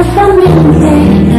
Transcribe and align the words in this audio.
Profundamente 0.00 1.29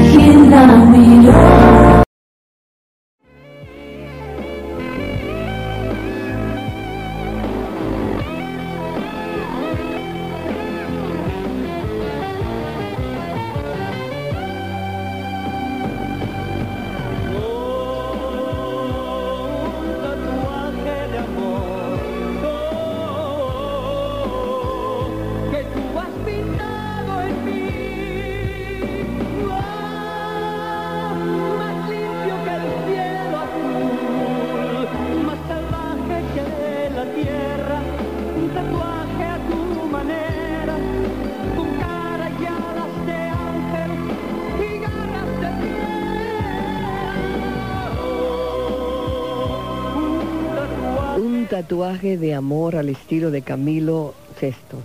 tatuaje 51.71 52.17
de 52.17 52.35
amor 52.35 52.75
al 52.75 52.89
estilo 52.89 53.31
de 53.31 53.43
Camilo 53.43 54.13
Sesto. 54.37 54.75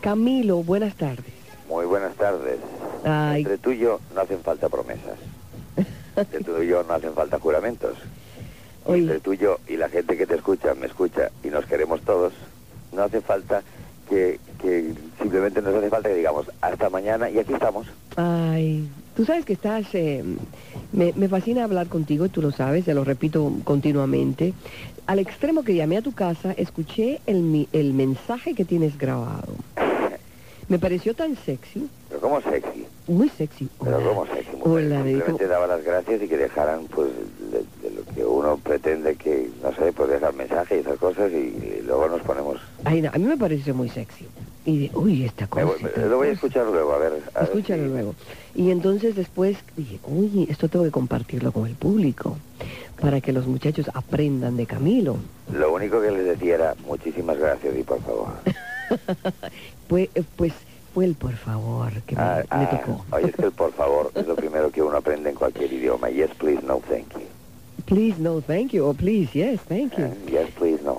Camilo, 0.00 0.62
buenas 0.62 0.94
tardes. 0.94 1.34
Muy 1.68 1.84
buenas 1.84 2.14
tardes. 2.14 2.60
Ay. 3.04 3.40
Entre 3.40 3.58
tú 3.58 3.72
y 3.72 3.78
yo 3.78 3.98
no 4.14 4.20
hacen 4.20 4.38
falta 4.44 4.68
promesas. 4.68 5.18
Entre 6.14 6.44
tú 6.44 6.62
y 6.62 6.68
yo 6.68 6.84
no 6.84 6.94
hacen 6.94 7.12
falta 7.14 7.40
juramentos. 7.40 7.96
Oye. 8.84 9.00
Entre 9.00 9.18
tú 9.18 9.32
y 9.32 9.38
yo 9.38 9.58
y 9.66 9.76
la 9.76 9.88
gente 9.88 10.16
que 10.16 10.28
te 10.28 10.36
escucha, 10.36 10.74
me 10.74 10.86
escucha 10.86 11.32
y 11.42 11.48
nos 11.48 11.66
queremos 11.66 12.02
todos, 12.02 12.32
no 12.92 13.02
hace 13.02 13.20
falta 13.20 13.64
que, 14.08 14.38
que 14.62 14.92
simplemente 15.20 15.60
nos 15.60 15.74
hace 15.74 15.90
falta 15.90 16.08
que 16.08 16.14
digamos 16.14 16.46
hasta 16.60 16.88
mañana 16.88 17.28
y 17.28 17.40
aquí 17.40 17.52
estamos. 17.52 17.88
Ay, 18.14 18.88
tú 19.16 19.24
sabes 19.24 19.44
que 19.44 19.54
estás... 19.54 19.92
eh, 19.92 20.22
me, 20.92 21.12
me 21.16 21.28
fascina 21.28 21.64
hablar 21.64 21.88
contigo, 21.88 22.28
tú 22.28 22.40
lo 22.42 22.50
sabes, 22.50 22.84
te 22.84 22.94
lo 22.94 23.04
repito 23.04 23.52
continuamente. 23.64 24.54
Al 25.06 25.18
extremo 25.18 25.62
que 25.62 25.74
llamé 25.74 25.96
a 25.98 26.02
tu 26.02 26.12
casa, 26.12 26.52
escuché 26.52 27.20
el, 27.26 27.40
mi- 27.42 27.68
el 27.72 27.92
mensaje 27.94 28.54
que 28.54 28.64
tienes 28.64 28.98
grabado. 28.98 29.54
Me 30.68 30.78
pareció 30.78 31.14
tan 31.14 31.34
sexy, 31.36 31.88
Pero 32.10 32.20
como 32.20 32.42
sexy, 32.42 32.86
muy 33.06 33.30
sexy. 33.30 33.68
pero 33.82 33.96
Hola. 33.96 34.06
como 34.08 34.26
sexy. 34.26 34.56
mujer. 34.56 34.70
Hola, 34.84 35.02
Simplemente 35.02 35.46
daba 35.46 35.66
las 35.66 35.82
gracias 35.82 36.22
y 36.22 36.28
que 36.28 36.36
dejaran 36.36 36.84
pues 36.94 37.08
de, 37.50 37.88
de 37.88 37.94
lo 37.94 38.04
que 38.14 38.22
uno 38.24 38.58
pretende 38.58 39.14
que, 39.16 39.48
no 39.62 39.74
sé, 39.74 39.92
pues 39.92 40.10
dejar 40.10 40.34
mensaje 40.34 40.76
y 40.76 40.80
esas 40.80 40.98
cosas 40.98 41.32
y, 41.32 41.36
y 41.36 41.82
luego 41.86 42.08
nos 42.08 42.20
ponemos... 42.20 42.58
Ay, 42.84 43.00
no, 43.00 43.08
a 43.12 43.16
mí 43.18 43.24
me 43.24 43.38
pareció 43.38 43.74
muy 43.74 43.88
sexy. 43.88 44.26
Y 44.64 44.88
de, 44.88 44.96
uy, 44.96 45.24
esta 45.24 45.46
cosa. 45.46 45.64
voy- 45.66 45.76
esta 45.84 46.00
lo 46.02 46.16
voy 46.18 46.28
a 46.28 46.32
escuchar 46.32 46.66
luego, 46.66 46.92
a 46.92 46.98
ver. 46.98 47.12
a 47.34 47.38
ver 47.40 47.48
Escúchalo 47.48 47.82
si- 47.84 47.88
luego. 47.88 48.14
Y 48.54 48.70
entonces 48.70 49.14
después 49.16 49.56
dije, 49.76 49.98
uy, 50.06 50.46
esto 50.50 50.68
tengo 50.68 50.84
que 50.84 50.90
compartirlo 50.90 51.52
con 51.52 51.66
el 51.66 51.74
público 51.74 52.36
para 53.00 53.20
que 53.20 53.32
los 53.32 53.46
muchachos 53.46 53.88
aprendan 53.94 54.56
de 54.56 54.66
Camilo. 54.66 55.16
Lo 55.52 55.72
único 55.72 56.00
que 56.02 56.10
les 56.10 56.24
decía 56.26 56.56
era 56.56 56.74
muchísimas 56.86 57.38
gracias 57.38 57.76
y 57.76 57.82
por 57.82 58.00
favor. 58.02 58.28
Pues, 59.86 60.08
pues 60.36 60.52
fue 60.94 61.04
el 61.06 61.14
por 61.14 61.34
favor 61.36 61.90
que 62.06 62.14
me, 62.16 62.22
Ah, 62.22 62.42
me 62.50 62.64
ah, 62.64 62.70
tocó. 62.84 63.04
oye, 63.12 63.26
es 63.28 63.36
que 63.36 63.46
el 63.46 63.52
por 63.52 63.72
favor 63.72 64.10
es 64.14 64.26
lo 64.26 64.34
primero 64.36 64.70
que 64.70 64.82
uno 64.82 64.96
aprende 64.98 65.30
en 65.30 65.34
cualquier 65.36 65.72
idioma. 65.72 66.10
Yes, 66.10 66.30
please, 66.38 66.60
no, 66.62 66.80
thank 66.88 67.12
you. 67.14 67.22
Please, 67.86 68.18
no, 68.20 68.40
thank 68.42 68.72
you. 68.72 68.84
O 68.86 68.92
please, 68.94 69.30
yes, 69.32 69.60
thank 69.62 69.94
you. 69.96 70.04
Eh, 70.04 70.14
Yes, 70.30 70.50
please, 70.58 70.82
no. 70.82 70.97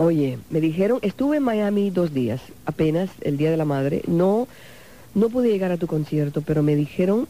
Oye, 0.00 0.38
me 0.50 0.60
dijeron, 0.60 1.00
estuve 1.02 1.38
en 1.38 1.42
Miami 1.42 1.90
dos 1.90 2.14
días, 2.14 2.40
apenas 2.66 3.10
el 3.20 3.36
Día 3.36 3.50
de 3.50 3.56
la 3.56 3.64
Madre. 3.64 4.02
No, 4.06 4.46
no 5.16 5.28
pude 5.28 5.50
llegar 5.50 5.72
a 5.72 5.76
tu 5.76 5.88
concierto, 5.88 6.40
pero 6.40 6.62
me 6.62 6.76
dijeron 6.76 7.26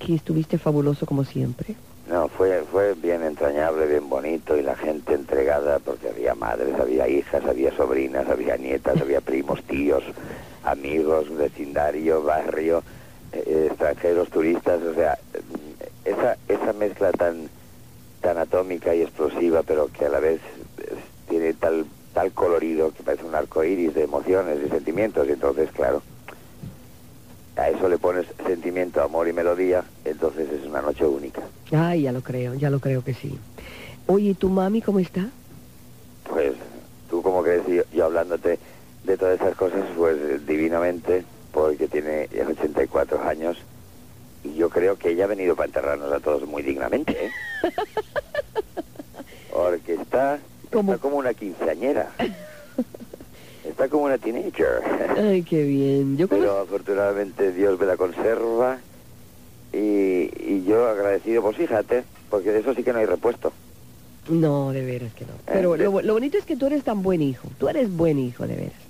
que 0.00 0.16
estuviste 0.16 0.58
fabuloso 0.58 1.06
como 1.06 1.22
siempre. 1.22 1.76
No, 2.08 2.26
fue, 2.26 2.64
fue 2.72 2.94
bien 2.94 3.22
entrañable, 3.22 3.86
bien 3.86 4.08
bonito 4.08 4.56
y 4.56 4.62
la 4.62 4.74
gente 4.74 5.14
entregada 5.14 5.78
porque 5.78 6.08
había 6.08 6.34
madres, 6.34 6.74
había 6.80 7.06
hijas, 7.06 7.44
había 7.44 7.70
sobrinas, 7.76 8.28
había 8.28 8.56
nietas, 8.56 9.00
había 9.00 9.20
primos, 9.20 9.62
tíos, 9.62 10.02
amigos, 10.64 11.32
vecindario, 11.36 12.24
barrio, 12.24 12.82
eh, 13.32 13.44
eh, 13.46 13.66
extranjeros, 13.70 14.28
turistas, 14.30 14.82
o 14.82 14.94
sea, 14.94 15.16
mm, 15.34 16.08
esa, 16.08 16.36
esa 16.48 16.72
mezcla 16.72 17.12
tan, 17.12 17.48
tan 18.20 18.36
atómica 18.38 18.92
y 18.96 19.02
explosiva, 19.02 19.62
pero 19.62 19.86
que 19.86 20.06
a 20.06 20.08
la 20.08 20.18
vez 20.18 20.40
eh, 20.78 20.96
tiene 21.28 21.54
tal, 21.54 21.86
tal 22.12 22.32
colorido 22.32 22.92
que 22.92 23.02
parece 23.02 23.24
un 23.24 23.34
arco 23.34 23.62
iris 23.64 23.94
de 23.94 24.04
emociones 24.04 24.58
y 24.64 24.68
sentimientos, 24.68 25.28
y 25.28 25.32
entonces, 25.32 25.70
claro, 25.72 26.02
a 27.56 27.68
eso 27.68 27.88
le 27.88 27.98
pones 27.98 28.26
sentimiento, 28.46 29.02
amor 29.02 29.28
y 29.28 29.32
melodía, 29.32 29.84
entonces 30.04 30.48
es 30.50 30.66
una 30.66 30.82
noche 30.82 31.04
única. 31.04 31.42
Ay, 31.72 32.02
ya 32.02 32.12
lo 32.12 32.22
creo, 32.22 32.54
ya 32.54 32.70
lo 32.70 32.80
creo 32.80 33.04
que 33.04 33.14
sí. 33.14 33.38
Oye, 34.06 34.30
¿y 34.30 34.34
tu 34.34 34.48
mami 34.48 34.82
cómo 34.82 34.98
está? 34.98 35.28
Pues 36.28 36.54
tú 37.08 37.22
como 37.22 37.42
crees 37.42 37.66
yo, 37.66 37.82
yo 37.92 38.06
hablándote 38.06 38.58
de 39.04 39.16
todas 39.16 39.40
esas 39.40 39.56
cosas, 39.56 39.84
pues 39.96 40.46
divinamente, 40.46 41.24
porque 41.52 41.88
tiene 41.88 42.28
ya 42.32 42.46
84 42.46 43.22
años 43.22 43.58
y 44.44 44.54
yo 44.54 44.70
creo 44.70 44.96
que 44.96 45.10
ella 45.10 45.24
ha 45.24 45.28
venido 45.28 45.54
para 45.54 45.66
enterrarnos 45.66 46.12
a 46.12 46.20
todos 46.20 46.46
muy 46.46 46.62
dignamente, 46.62 47.26
¿eh? 47.26 47.30
Porque 49.52 49.94
está, 49.94 50.38
¿Cómo? 50.72 50.92
está 50.92 51.02
como 51.02 51.16
una 51.16 51.34
quinceañera. 51.34 52.10
Está 53.62 53.88
como 53.88 54.04
una 54.04 54.18
teenager. 54.18 54.80
Ay, 55.16 55.42
qué 55.42 55.62
bien. 55.62 56.16
Yo 56.16 56.28
Pero 56.28 56.58
afortunadamente 56.60 57.52
Dios 57.52 57.78
me 57.78 57.86
la 57.86 57.96
conserva 57.96 58.78
y, 59.72 59.76
y 59.78 60.64
yo 60.66 60.88
agradecido, 60.88 61.42
pues 61.42 61.56
fíjate, 61.56 62.04
porque 62.30 62.52
de 62.52 62.60
eso 62.60 62.74
sí 62.74 62.82
que 62.82 62.92
no 62.92 62.98
hay 62.98 63.06
repuesto. 63.06 63.52
No, 64.28 64.72
de 64.72 64.84
veras 64.84 65.12
que 65.14 65.24
no. 65.24 65.32
Pero 65.46 65.74
Eh, 65.76 65.78
lo, 65.78 66.00
lo 66.02 66.12
bonito 66.14 66.36
es 66.38 66.44
que 66.44 66.56
tú 66.56 66.66
eres 66.66 66.84
tan 66.84 67.02
buen 67.02 67.22
hijo. 67.22 67.48
Tú 67.58 67.68
eres 67.68 67.94
buen 67.94 68.18
hijo, 68.18 68.46
de 68.46 68.56
veras. 68.56 68.80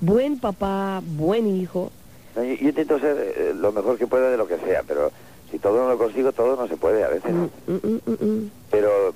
Buen 0.00 0.38
papá, 0.40 1.00
buen 1.04 1.46
hijo. 1.46 1.92
No, 2.34 2.42
yo, 2.42 2.54
yo 2.54 2.68
intento 2.70 2.98
ser 2.98 3.16
eh, 3.36 3.52
lo 3.54 3.72
mejor 3.72 3.98
que 3.98 4.06
pueda 4.06 4.30
de 4.30 4.36
lo 4.36 4.48
que 4.48 4.58
sea, 4.58 4.82
pero 4.86 5.12
si 5.50 5.58
todo 5.58 5.82
no 5.82 5.88
lo 5.90 5.98
consigo, 5.98 6.32
todo 6.32 6.56
no 6.56 6.66
se 6.66 6.76
puede 6.76 7.04
a 7.04 7.08
veces. 7.08 7.32
Mm, 7.32 7.72
mm, 7.72 8.00
mm, 8.06 8.24
mm. 8.24 8.50
Pero 8.70 9.12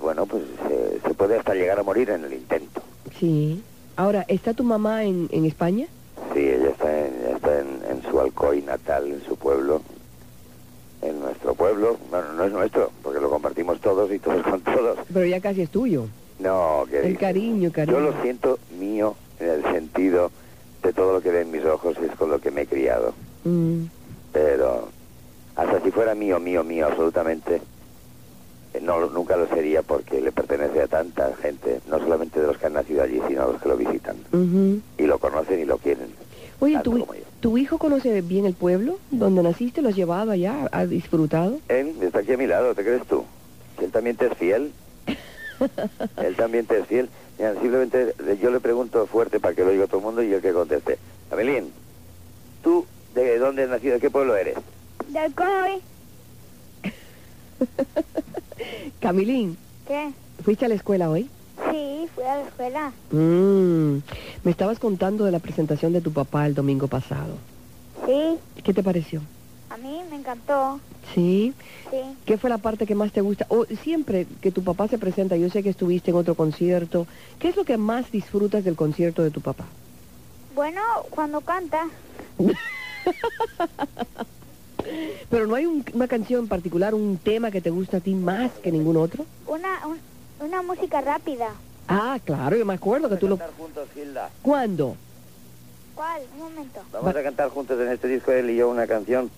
bueno, 0.00 0.26
pues 0.26 0.42
se, 0.68 1.00
se 1.00 1.14
puede 1.14 1.38
hasta 1.38 1.54
llegar 1.54 1.78
a 1.78 1.82
morir 1.82 2.10
en 2.10 2.24
el 2.24 2.32
intento. 2.32 2.82
Sí. 3.18 3.62
Ahora, 3.96 4.24
¿está 4.28 4.54
tu 4.54 4.64
mamá 4.64 5.04
en, 5.04 5.28
en 5.30 5.44
España? 5.44 5.86
Sí, 6.34 6.40
ella 6.40 6.70
está 6.70 6.98
en, 7.06 7.14
ella 7.20 7.36
está 7.36 7.60
en, 7.60 7.68
en 7.90 8.02
su 8.10 8.20
Alcoy 8.20 8.62
natal, 8.62 9.06
en 9.08 9.22
su 9.24 9.36
pueblo, 9.36 9.82
en 11.02 11.20
nuestro 11.20 11.54
pueblo. 11.54 11.98
Bueno, 12.10 12.32
no 12.32 12.44
es 12.44 12.52
nuestro, 12.52 12.90
porque 13.02 13.20
lo 13.20 13.28
compartimos 13.30 13.80
todos 13.80 14.10
y 14.12 14.18
todos 14.18 14.42
con 14.42 14.60
todos. 14.60 14.98
Pero 15.12 15.26
ya 15.26 15.40
casi 15.40 15.62
es 15.62 15.70
tuyo. 15.70 16.06
No, 16.38 16.84
que 16.88 17.00
El 17.00 17.18
cariño, 17.18 17.70
cariño. 17.70 17.98
Yo 17.98 18.04
lo 18.04 18.22
siento 18.22 18.58
mío 18.78 19.14
en 19.38 19.50
el 19.50 19.62
sentido 19.64 20.30
de 20.82 20.92
todo 20.92 21.12
lo 21.12 21.20
que 21.20 21.30
ve 21.30 21.42
en 21.42 21.50
mis 21.50 21.64
ojos 21.64 21.96
es 21.98 22.14
con 22.16 22.30
lo 22.30 22.38
que 22.40 22.50
me 22.50 22.62
he 22.62 22.66
criado. 22.66 23.12
Mm. 23.44 23.84
pero 24.32 24.88
hasta 25.56 25.80
si 25.82 25.90
fuera 25.90 26.14
mío, 26.14 26.38
mío, 26.38 26.62
mío, 26.62 26.86
absolutamente, 26.86 27.56
eh, 27.56 27.62
no, 28.80 29.06
nunca 29.10 29.36
lo 29.36 29.48
sería 29.48 29.82
porque 29.82 30.20
le 30.20 30.32
pertenece 30.32 30.82
a 30.82 30.86
tanta 30.86 31.34
gente, 31.36 31.80
no 31.88 31.98
solamente 31.98 32.40
de 32.40 32.46
los 32.46 32.58
que 32.58 32.66
han 32.66 32.74
nacido 32.74 33.02
allí, 33.02 33.20
sino 33.26 33.42
a 33.42 33.46
los 33.46 33.60
que 33.60 33.68
lo 33.68 33.76
visitan 33.76 34.16
y 34.96 35.06
lo 35.06 35.18
conocen 35.18 35.60
y 35.60 35.64
lo 35.64 35.78
quieren. 35.78 36.08
Oye, 36.60 36.78
¿tu, 36.82 36.92
como 36.92 37.14
yo. 37.14 37.22
¿tu 37.40 37.58
hijo 37.58 37.78
conoce 37.78 38.20
bien 38.20 38.44
el 38.44 38.54
pueblo 38.54 38.98
donde 39.10 39.42
naciste? 39.42 39.82
¿Lo 39.82 39.88
has 39.88 39.96
llevado 39.96 40.30
allá? 40.30 40.68
¿Has 40.72 40.90
disfrutado? 40.90 41.58
Él 41.68 41.94
está 42.02 42.20
aquí 42.20 42.32
a 42.32 42.36
mi 42.36 42.46
lado, 42.46 42.74
¿te 42.74 42.84
crees 42.84 43.04
tú? 43.06 43.24
Él 43.82 43.90
también 43.90 44.16
te 44.16 44.26
es 44.26 44.34
fiel. 44.36 44.72
él 46.22 46.36
también 46.36 46.66
te 46.66 46.78
es 46.78 46.86
fiel. 46.86 47.08
Mira, 47.38 47.54
simplemente 47.54 48.14
eh, 48.26 48.38
yo 48.40 48.50
le 48.50 48.60
pregunto 48.60 49.06
fuerte 49.06 49.40
para 49.40 49.54
que 49.54 49.64
lo 49.64 49.70
oiga 49.70 49.86
todo 49.86 49.98
el 49.98 50.04
mundo 50.04 50.22
y 50.22 50.32
él 50.32 50.42
que 50.42 50.52
conteste. 50.52 50.98
Amelín, 51.30 51.72
¿tú 52.62 52.86
de 53.14 53.38
dónde 53.38 53.64
has 53.64 53.70
nacido? 53.70 53.94
¿De 53.94 54.00
qué 54.00 54.10
pueblo 54.10 54.36
eres? 54.36 54.56
Del 55.08 55.34
COI. 55.34 55.80
Camilín, 59.00 59.56
¿Qué? 59.86 60.10
¿fuiste 60.44 60.64
a 60.64 60.68
la 60.68 60.74
escuela 60.74 61.10
hoy? 61.10 61.28
Sí, 61.70 62.08
fui 62.14 62.24
a 62.24 62.36
la 62.38 62.42
escuela. 62.46 62.92
Mm. 63.10 63.98
Me 64.44 64.50
estabas 64.50 64.78
contando 64.78 65.24
de 65.24 65.32
la 65.32 65.38
presentación 65.38 65.92
de 65.92 66.00
tu 66.00 66.12
papá 66.12 66.46
el 66.46 66.54
domingo 66.54 66.88
pasado. 66.88 67.34
Sí, 68.06 68.38
¿Qué 68.62 68.74
te 68.74 68.82
pareció? 68.82 69.20
a 69.70 69.76
mí 69.76 70.00
me 70.10 70.16
encantó. 70.16 70.80
¿Sí? 71.14 71.54
Sí. 71.92 72.00
¿Qué 72.26 72.38
fue 72.38 72.50
la 72.50 72.58
parte 72.58 72.86
que 72.86 72.96
más 72.96 73.12
te 73.12 73.20
gusta? 73.20 73.46
O 73.48 73.66
siempre 73.82 74.26
que 74.40 74.50
tu 74.50 74.64
papá 74.64 74.88
se 74.88 74.98
presenta, 74.98 75.36
yo 75.36 75.48
sé 75.48 75.62
que 75.62 75.68
estuviste 75.70 76.10
en 76.10 76.16
otro 76.16 76.34
concierto, 76.34 77.06
¿qué 77.38 77.48
es 77.48 77.56
lo 77.56 77.64
que 77.64 77.78
más 77.78 78.10
disfrutas 78.10 78.64
del 78.64 78.74
concierto 78.74 79.22
de 79.22 79.30
tu 79.30 79.40
papá? 79.40 79.64
Bueno, 80.56 80.80
cuando 81.10 81.40
canta. 81.40 81.86
Pero 85.28 85.46
no 85.46 85.54
hay 85.54 85.66
un- 85.66 85.84
una 85.92 86.08
canción 86.08 86.40
en 86.42 86.48
particular, 86.48 86.94
un 86.94 87.16
tema 87.18 87.50
que 87.50 87.60
te 87.60 87.70
gusta 87.70 87.98
a 87.98 88.00
ti 88.00 88.14
más 88.14 88.50
que 88.62 88.72
ningún 88.72 88.96
otro. 88.96 89.24
Una, 89.46 89.86
un- 89.86 89.98
una 90.46 90.62
música 90.62 91.00
rápida. 91.00 91.50
Ah, 91.88 92.18
claro, 92.24 92.56
yo 92.56 92.64
me 92.64 92.74
acuerdo 92.74 93.08
que 93.08 93.16
tú 93.16 93.28
lo... 93.28 93.36
cantar 93.36 93.56
juntos, 93.56 93.88
Gilda. 93.94 94.30
¿Cuándo? 94.42 94.96
¿Cuál? 95.94 96.22
Un 96.34 96.40
momento. 96.40 96.80
Vamos 96.92 97.14
a 97.16 97.22
cantar 97.22 97.48
juntos 97.50 97.78
en 97.80 97.88
este 97.92 98.08
disco 98.08 98.32
él 98.32 98.50
y 98.50 98.56
yo 98.56 98.70
una 98.70 98.86
canción 98.86 99.30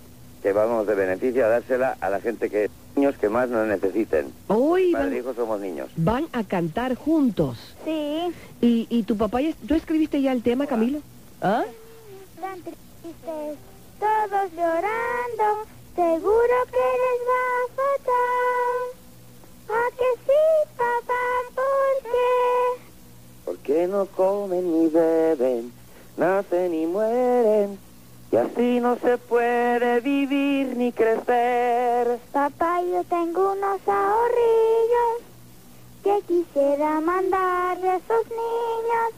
que 0.42 0.52
vamos 0.52 0.86
de 0.86 0.94
beneficio 0.94 1.44
a 1.44 1.48
dársela 1.48 1.96
a 2.00 2.10
la 2.10 2.20
gente 2.20 2.50
que 2.50 2.68
niños 2.96 3.16
que 3.16 3.28
más 3.28 3.48
nos 3.48 3.66
necesiten. 3.66 4.32
Hoy 4.48 4.92
Padre 4.92 5.06
e 5.06 5.10
van, 5.10 5.18
hijo 5.18 5.34
somos 5.34 5.60
niños. 5.60 5.88
van 5.96 6.26
a 6.32 6.44
cantar 6.44 6.94
juntos. 6.94 7.58
Sí. 7.84 8.32
¿Y, 8.60 8.86
y 8.90 9.02
tu 9.04 9.16
papá, 9.16 9.40
ya- 9.40 9.54
tú 9.66 9.74
escribiste 9.74 10.20
ya 10.20 10.32
el 10.32 10.42
tema, 10.42 10.66
Camilo? 10.66 10.98
¿Ah? 11.40 11.62
Tan 12.40 12.60
tristes, 12.60 13.56
todos 14.02 14.50
llorando. 14.52 15.46
Seguro 15.94 16.56
que 16.74 16.86
les 17.02 17.18
va 17.30 17.46
fatal. 17.78 18.78
¿A 19.68 19.82
que 19.98 20.10
sí, 20.26 20.42
papá? 20.76 21.24
¿Por 21.54 21.94
qué? 22.10 22.30
¿Por 23.44 23.58
qué 23.58 23.86
no 23.86 24.06
comen 24.06 24.64
ni 24.72 24.88
beben, 24.88 25.72
nacen 26.16 26.74
y 26.74 26.86
mueren? 26.86 27.78
Y 28.32 28.36
así 28.36 28.80
no 28.80 28.96
se 28.96 29.18
puede 29.18 30.00
vivir 30.00 30.76
ni 30.76 30.90
crecer. 30.90 32.18
Papá, 32.32 32.80
yo 32.82 33.04
tengo 33.04 33.52
unos 33.52 33.80
ahorrillos 33.86 35.18
que 36.02 36.22
quisiera 36.26 37.00
mandarle 37.00 37.90
a 37.90 37.96
esos 37.96 38.26
niños. 38.30 39.10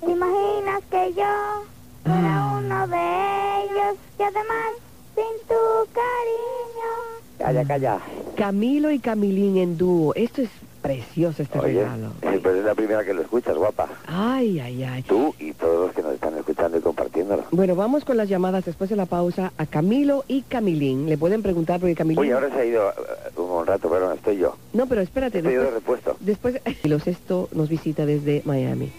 ¿Te 0.00 0.10
imaginas 0.10 0.82
que 0.90 1.14
yo 1.14 1.64
fuera 2.04 2.55
de 2.88 3.64
ellos 3.64 3.96
y 4.18 4.22
además 4.22 4.72
sin 5.14 5.48
tu 5.48 5.92
cariño? 5.92 6.90
Calla, 7.38 7.64
calla. 7.64 7.98
Camilo 8.36 8.90
y 8.90 8.98
Camilín 8.98 9.56
en 9.58 9.76
dúo. 9.78 10.14
Esto 10.14 10.42
es 10.42 10.50
precioso, 10.82 11.42
este 11.42 11.58
Oye, 11.58 11.80
regalo. 11.82 12.12
eh, 12.22 12.38
pues 12.40 12.56
es 12.56 12.64
la 12.64 12.74
primera 12.74 13.04
que 13.04 13.12
lo 13.12 13.22
escuchas, 13.22 13.56
guapa. 13.56 13.88
Ay, 14.06 14.60
ay, 14.60 14.84
ay. 14.84 15.02
Tú 15.02 15.34
y 15.40 15.52
todos 15.52 15.86
los 15.86 15.94
que 15.96 16.02
nos 16.02 16.12
están 16.14 16.36
escuchando 16.38 16.78
y 16.78 16.80
compartiéndolo. 16.80 17.44
Bueno, 17.50 17.74
vamos 17.74 18.04
con 18.04 18.16
las 18.16 18.28
llamadas 18.28 18.64
después 18.64 18.88
de 18.90 18.96
la 18.96 19.06
pausa 19.06 19.52
a 19.58 19.66
Camilo 19.66 20.24
y 20.28 20.42
Camilín. 20.42 21.08
Le 21.08 21.18
pueden 21.18 21.42
preguntar 21.42 21.80
porque 21.80 21.94
Camilín... 21.96 22.20
Oye, 22.20 22.32
ahora 22.32 22.50
se 22.50 22.60
ha 22.60 22.64
ido 22.64 22.88
eh, 22.90 23.40
un 23.40 23.66
rato, 23.66 23.88
pero 23.90 24.06
no 24.08 24.14
estoy 24.14 24.36
yo. 24.38 24.54
No, 24.74 24.86
pero 24.86 25.00
espérate. 25.00 25.38
Estoy 25.38 25.54
yo 25.54 25.62
de 25.64 25.70
Después, 25.72 26.04
repuesto. 26.04 26.16
después 26.20 26.60
Camilo 26.82 27.00
Sexto 27.00 27.48
nos 27.52 27.68
visita 27.68 28.06
desde 28.06 28.42
Miami. 28.44 28.92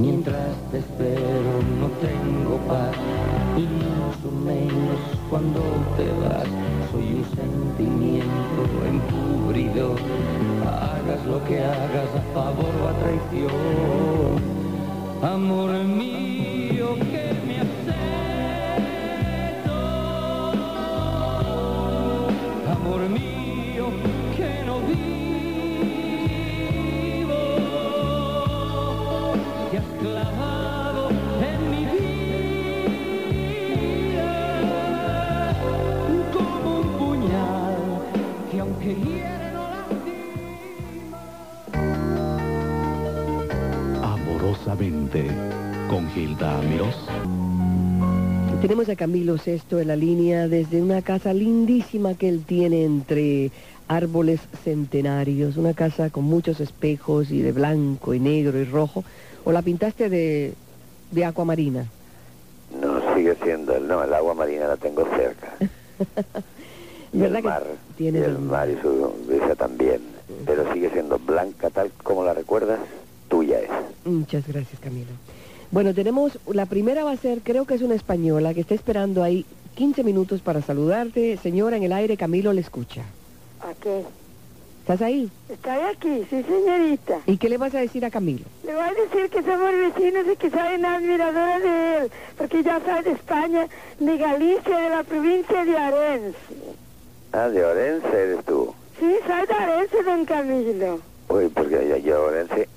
Mientras 0.00 0.56
te 0.70 0.78
espero 0.78 1.52
no 1.78 1.88
tengo 2.00 2.56
paz 2.66 2.96
y 3.54 3.66
mucho 3.68 4.34
menos 4.42 4.98
cuando 5.28 5.60
te 5.94 6.06
vas. 6.22 6.48
Soy 6.90 7.16
un 7.16 7.24
sentimiento 7.36 8.62
encubridor. 8.88 9.98
Hagas 10.64 11.26
lo 11.26 11.44
que 11.44 11.62
hagas 11.62 12.08
a 12.16 12.22
favor 12.32 12.72
o 12.82 12.88
a 12.88 12.92
traición. 12.98 14.40
Amor 15.22 15.84
mío 15.84 16.59
Con 45.90 46.08
Gilda 46.14 46.58
Amigos. 46.58 46.94
Tenemos 48.62 48.88
a 48.88 48.96
Camilo 48.96 49.36
Sexto 49.36 49.78
en 49.78 49.88
la 49.88 49.94
línea 49.96 50.48
desde 50.48 50.80
una 50.80 51.02
casa 51.02 51.34
lindísima 51.34 52.14
que 52.14 52.30
él 52.30 52.44
tiene 52.46 52.84
entre 52.86 53.50
árboles 53.88 54.40
centenarios, 54.64 55.58
una 55.58 55.74
casa 55.74 56.08
con 56.08 56.24
muchos 56.24 56.60
espejos 56.60 57.30
y 57.30 57.42
de 57.42 57.52
blanco 57.52 58.14
y 58.14 58.20
negro 58.20 58.58
y 58.58 58.64
rojo. 58.64 59.04
¿O 59.44 59.52
la 59.52 59.60
pintaste 59.60 60.08
de, 60.08 60.54
de 61.10 61.24
acuamarina? 61.26 61.84
No, 62.80 63.14
sigue 63.14 63.36
siendo 63.44 63.76
el 63.76 63.86
no, 63.86 64.02
el 64.02 64.14
agua 64.14 64.32
marina 64.32 64.66
la 64.66 64.78
tengo 64.78 65.04
cerca. 65.14 65.56
Y 67.12 67.18
¿Verdad 67.18 67.36
el 67.40 67.44
mar, 67.44 67.66
el 67.98 68.16
el- 68.16 68.38
mar 68.38 68.70
y 68.70 68.80
su 68.80 69.12
brisa 69.28 69.54
también. 69.56 70.00
Pero 70.46 70.72
sigue 70.72 70.88
siendo 70.88 71.18
blanca 71.18 71.68
tal 71.68 71.90
como 72.02 72.24
la 72.24 72.32
recuerdas, 72.32 72.78
tuya 73.28 73.58
es. 73.60 73.68
Muchas 74.04 74.46
gracias, 74.46 74.80
Camilo. 74.80 75.10
Bueno, 75.70 75.94
tenemos, 75.94 76.38
la 76.52 76.66
primera 76.66 77.04
va 77.04 77.12
a 77.12 77.16
ser, 77.16 77.40
creo 77.42 77.64
que 77.64 77.74
es 77.74 77.82
una 77.82 77.94
española 77.94 78.54
que 78.54 78.60
está 78.60 78.74
esperando 78.74 79.22
ahí 79.22 79.46
15 79.76 80.02
minutos 80.02 80.40
para 80.40 80.62
saludarte. 80.62 81.36
Señora, 81.36 81.76
en 81.76 81.84
el 81.84 81.92
aire, 81.92 82.16
Camilo 82.16 82.52
le 82.52 82.60
escucha. 82.60 83.02
¿A 83.60 83.72
qué? 83.80 84.02
¿Estás 84.80 85.02
ahí? 85.02 85.30
Estoy 85.48 85.78
aquí, 85.94 86.26
sí, 86.28 86.42
señorita. 86.42 87.20
¿Y 87.26 87.36
qué 87.36 87.48
le 87.48 87.58
vas 87.58 87.74
a 87.74 87.80
decir 87.80 88.04
a 88.04 88.10
Camilo? 88.10 88.44
Le 88.64 88.74
voy 88.74 88.82
a 88.82 88.92
decir 88.92 89.30
que 89.30 89.42
somos 89.42 89.70
vecinos 89.70 90.26
y 90.32 90.36
que 90.36 90.50
soy 90.50 90.74
una 90.78 90.96
admiradora 90.96 91.58
de 91.60 91.98
él, 91.98 92.10
porque 92.36 92.62
yo 92.64 92.72
soy 92.84 93.04
de 93.04 93.10
España, 93.12 93.68
de 94.00 94.16
Galicia, 94.16 94.78
de 94.78 94.90
la 94.90 95.04
provincia 95.04 95.64
de 95.64 95.78
Arense. 95.78 96.36
Ah, 97.32 97.48
de 97.48 97.64
Orense 97.64 98.08
eres 98.08 98.44
tú. 98.44 98.74
Sí, 98.98 99.14
soy 99.26 99.46
de 99.46 99.54
Arense, 99.54 100.02
don 100.02 100.24
Camilo. 100.24 101.09
Uy, 101.30 101.48
porque 101.48 101.88
yo, 101.88 101.96
yo 101.98 102.24
Orense, 102.24 102.68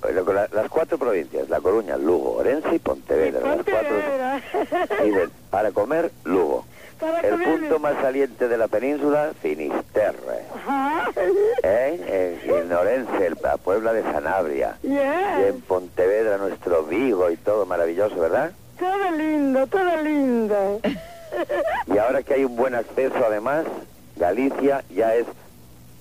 las 0.52 0.68
cuatro 0.70 0.96
provincias, 0.96 1.48
La 1.48 1.60
Coruña, 1.60 1.96
Lugo, 1.96 2.36
Orense 2.36 2.76
y 2.76 2.78
Pontevedra. 2.78 3.40
las 3.56 3.64
cuatro, 3.64 3.96
para 5.50 5.72
comer, 5.72 6.10
Lugo. 6.24 6.64
Para 7.00 7.20
El 7.22 7.30
comer- 7.32 7.58
punto 7.58 7.78
más 7.80 7.94
saliente 8.00 8.46
de 8.46 8.56
la 8.56 8.68
península, 8.68 9.32
Finisterre. 9.42 10.44
Ajá. 10.54 11.10
¿Eh? 11.64 12.38
En, 12.46 12.54
en 12.54 12.72
Orense, 12.72 13.30
la 13.42 13.56
Puebla 13.56 13.92
de 13.92 14.02
Sanabria. 14.04 14.76
Y 14.84 14.88
Yeah. 14.90 15.48
en 15.48 15.60
Pontevedra, 15.62 16.38
nuestro 16.38 16.84
Vigo 16.84 17.28
y 17.32 17.36
todo 17.36 17.66
maravilloso, 17.66 18.14
¿verdad? 18.20 18.52
Todo 18.78 19.10
lindo, 19.10 19.66
todo 19.66 20.02
lindo. 20.02 20.80
Y 21.92 21.98
ahora 21.98 22.22
que 22.22 22.34
hay 22.34 22.44
un 22.44 22.54
buen 22.54 22.76
acceso, 22.76 23.16
además, 23.26 23.64
Galicia 24.16 24.84
ya 24.94 25.16
es 25.16 25.26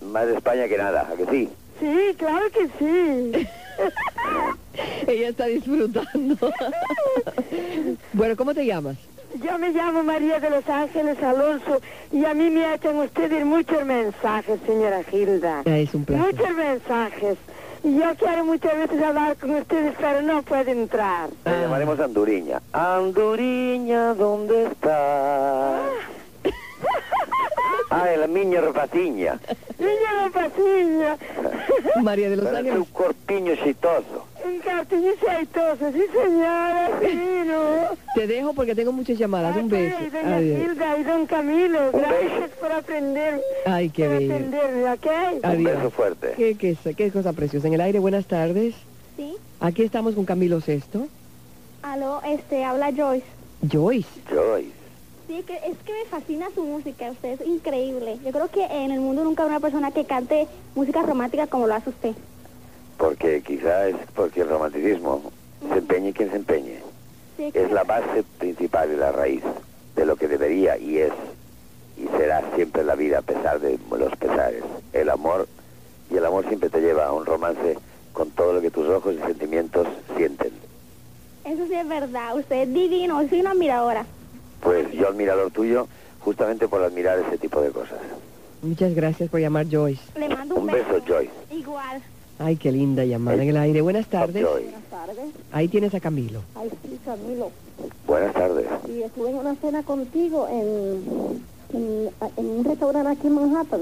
más 0.04 0.28
de 0.28 0.36
España 0.36 0.68
que 0.68 0.78
nada, 0.78 1.10
¿a 1.12 1.16
que 1.18 1.26
sí? 1.26 1.52
Sí, 1.84 2.16
claro 2.18 2.46
que 2.50 2.68
sí. 2.80 3.48
Ella 5.12 5.30
está 5.30 5.48
disfrutando. 5.48 6.38
bueno, 8.13 8.38
¿cómo 8.38 8.54
te 8.54 8.66
llamas? 8.66 8.96
Yo 9.44 9.60
me 9.60 9.72
llamo 9.72 10.02
María 10.02 10.40
de 10.40 10.50
los 10.50 10.68
Ángeles 10.70 11.22
Alonso 11.22 11.82
y 12.13 12.24
a 12.24 12.34
mí 12.34 12.50
me 12.50 12.74
echan 12.74 12.96
ustedes 13.00 13.46
muchos 13.46 13.84
mensajes, 13.86 14.62
señora 14.66 15.04
Gilda. 15.04 15.63
Ah, 15.66 15.78
es 15.78 15.94
un 15.94 16.06
placer. 16.06 16.25
Muchos 16.25 16.56
mensajes. 16.56 17.38
Y 17.84 17.98
yo 17.98 18.16
quiero 18.16 18.46
muchas 18.46 18.78
veces 18.78 19.04
hablar 19.04 19.36
con 19.36 19.52
ustedes, 19.56 19.94
pero 20.00 20.22
no 20.22 20.42
puedo 20.44 20.72
entrar. 20.72 21.30
Le 21.44 21.62
llamaremos 21.63 22.00
Anduriña. 22.00 22.62
Anduriña, 22.72 24.13
¿dónde 24.13 24.68
estás? 24.68 25.82
Ah, 25.82 26.12
la 28.18 28.28
miña 28.28 28.62
repatiña. 28.62 29.40
Niña 29.80 30.14
la 30.24 30.30
pasiña. 30.30 31.18
María 32.02 32.30
de 32.30 32.36
los 32.38 32.46
Para 32.46 32.60
Ángeles. 32.60 32.80
un 32.80 32.86
corpiño 32.86 33.56
xitoso. 33.64 34.28
Un 34.46 34.60
cartillo 34.60 35.12
aceitoso, 35.14 35.92
sí 35.94 36.04
señora, 36.12 36.90
sí, 37.02 37.20
¿no? 37.46 37.96
Te 38.16 38.28
dejo 38.28 38.54
porque 38.54 38.76
tengo 38.76 38.92
muchas 38.92 39.18
llamadas. 39.18 39.56
Un 39.56 39.70
beso. 39.70 39.96
Ok, 39.98 40.12
doña 40.12 40.36
Adiós. 40.36 40.60
Hilda 40.60 40.98
y 40.98 41.04
don 41.04 41.26
Camilo, 41.26 41.80
Un 41.94 42.00
gracias 42.02 42.42
beso. 42.42 42.56
por 42.60 42.72
aprender. 42.72 43.42
Ay, 43.66 43.90
qué 43.90 44.04
por 44.06 44.18
bello. 44.18 44.34
atenderme, 44.36 44.92
¿ok? 44.92 45.08
Un 45.44 45.46
Adiós. 45.46 45.76
beso 45.78 45.90
fuerte. 45.92 46.34
Qué, 46.36 46.56
qué, 46.56 46.76
qué 46.96 47.12
cosa 47.12 47.34
preciosa. 47.34 47.68
En 47.68 47.74
el 47.74 47.82
aire, 47.82 48.00
buenas 48.00 48.26
tardes. 48.26 48.76
Sí. 49.16 49.36
Aquí 49.60 49.84
estamos 49.84 50.16
con 50.16 50.26
Camilo 50.26 50.60
Sesto. 50.62 51.08
Aló, 51.84 52.22
este, 52.28 52.64
habla 52.64 52.92
Joyce. 52.96 53.26
Joyce. 53.72 54.08
Joyce. 54.30 54.72
Sí, 55.34 55.42
que 55.42 55.56
es 55.56 55.75
que 55.80 55.94
me 55.94 56.06
fascina 56.12 56.48
su 56.54 56.63
música, 56.63 57.10
usted 57.10 57.42
es 57.42 57.48
increíble. 57.48 58.20
Yo 58.24 58.32
creo 58.32 58.50
que 58.50 58.66
en 58.66 58.92
el 58.92 59.00
mundo 59.00 59.24
nunca 59.24 59.42
hay 59.42 59.50
una 59.50 59.60
persona 59.60 59.90
que 59.90 60.06
cante 60.06 60.48
música 60.75 61.02
romántica 61.02 61.48
como 61.48 61.66
lo 61.66 61.74
hace 61.74 61.90
usted. 61.90 62.12
Porque 63.00 63.42
quizá 63.42 63.88
es 63.88 63.96
porque 64.13 64.42
el 64.42 64.50
romanticismo 64.50 65.24
se 65.72 65.80
empeñe 65.80 66.13
quien 66.13 66.30
se 66.30 66.36
empeñe. 66.36 66.82
Sí, 67.38 67.50
Es 67.52 67.72
la 67.72 67.84
base 67.84 68.22
principal 68.38 68.92
y 68.92 68.96
la 68.96 69.12
raíz 69.12 69.42
de 69.96 70.06
lo 70.06 70.18
que 70.18 70.28
debería 70.28 70.78
y 70.78 71.00
es 71.00 71.13
y 71.98 72.08
será 72.16 72.44
siempre 72.54 72.84
la 72.84 72.94
vida 72.94 73.18
a 73.18 73.24
pesar 73.24 73.60
de 73.60 73.80
los 73.90 74.16
pesares. 74.18 74.63
El 74.94 75.10
amor 75.10 75.48
y 76.12 76.18
el 76.18 76.25
amor 76.28 76.48
siempre 76.48 76.70
te 76.70 76.80
lleva 76.80 77.08
a 77.08 77.12
un 77.12 77.25
romance 77.25 77.80
con 78.12 78.30
todo 78.30 78.54
lo 78.54 78.62
que 78.62 78.70
tus 78.70 78.88
ojos 78.88 79.16
y 79.16 79.25
sentimientos 79.25 79.88
sienten. 80.16 80.52
Eso 81.44 81.66
sí 81.66 81.74
es 81.74 81.88
verdad, 81.88 82.38
usted 82.38 82.68
es 82.68 82.72
divino, 82.72 83.28
soy 83.28 83.40
una 83.40 83.50
admiradora. 83.54 84.06
Pues 84.63 84.91
yo 84.93 85.08
admirador 85.10 85.51
tuyo 85.51 85.88
justamente 86.22 86.67
por 86.67 86.82
admirar 86.82 87.20
ese 87.20 87.38
tipo 87.38 87.62
de 87.62 87.70
cosas. 87.72 88.00
Muchas 88.62 88.96
gracias 88.96 89.29
por 89.29 89.39
llamar 89.41 89.65
Joyce. 89.70 90.01
Le 90.17 90.29
mando 90.29 90.55
un, 90.55 90.62
Un 90.62 90.67
beso, 90.67 91.01
Joyce. 91.05 91.32
Igual. 91.51 92.01
Ay, 92.39 92.55
qué 92.55 92.72
linda 92.72 93.03
llamada 93.05 93.43
en 93.43 93.50
el 93.50 93.58
aire. 93.58 93.82
Buenas 93.82 94.08
tardes. 94.08 94.43
Joyce. 94.43 94.74
tardes. 94.89 95.25
Ahí 95.51 95.67
tienes 95.67 95.93
a 95.93 96.00
Camilo. 96.00 96.41
Ay, 96.55 96.70
sí, 96.82 96.98
Camilo. 97.05 97.51
Buenas 98.08 98.34
tardes. 98.34 98.65
Y 98.88 99.01
estuve 99.03 99.29
en 99.32 99.36
una 99.36 99.55
cena 99.55 99.84
contigo 99.84 100.48
en, 100.50 101.41
en, 101.74 102.10
en 102.38 102.46
un 102.46 102.63
restaurante 102.63 103.10
aquí 103.12 103.27
en 103.27 103.36
Manhattan. 103.36 103.82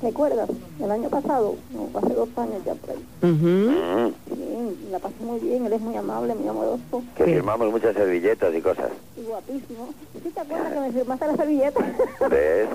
¿Recuerdas? 0.00 0.48
El 0.80 0.90
año 0.92 1.08
pasado, 1.08 1.56
no, 1.70 1.90
hace 1.98 2.14
dos 2.14 2.28
años 2.36 2.62
ya 2.64 2.74
por 2.74 2.90
ahí. 2.90 3.04
Ujú. 3.22 3.70
Mm, 3.72 4.14
Bien, 4.36 4.76
la 4.92 4.98
pasé 5.00 5.16
muy 5.20 5.40
bien, 5.40 5.66
él 5.66 5.72
es 5.72 5.80
muy 5.80 5.96
amable, 5.96 6.34
muy 6.36 6.46
amoroso 6.48 7.02
que 7.16 7.24
Sí. 7.24 7.32
firmamos 7.32 7.70
muchas 7.72 7.94
servilletas 7.96 8.54
y 8.54 8.60
cosas. 8.60 8.90
y 9.16 9.22
guapísimo. 9.22 9.88
¿Sí 10.22 10.30
te 10.30 10.40
acuerdas 10.40 10.72
que 10.72 10.80
me 10.80 10.92
firmaste 10.92 11.26
la 11.26 11.36
servilleta? 11.36 11.80
¿Ves? 12.30 12.68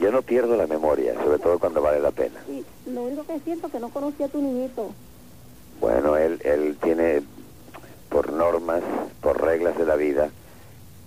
Yo 0.00 0.10
no 0.10 0.22
pierdo 0.22 0.56
la 0.56 0.66
memoria, 0.66 1.14
sobre 1.22 1.38
todo 1.38 1.58
cuando 1.60 1.80
vale 1.80 2.00
la 2.00 2.10
pena. 2.10 2.40
sí, 2.46 2.64
lo 2.86 3.04
único 3.04 3.24
que 3.24 3.38
siento 3.40 3.68
es 3.68 3.72
que 3.72 3.78
no 3.80 3.90
conocí 3.90 4.22
a 4.24 4.28
tu 4.28 4.40
niñito. 4.42 4.90
Bueno, 5.80 6.16
él, 6.16 6.40
él 6.44 6.76
tiene, 6.82 7.22
por 8.08 8.32
normas, 8.32 8.82
por 9.20 9.40
reglas 9.40 9.78
de 9.78 9.86
la 9.86 9.94
vida 9.96 10.30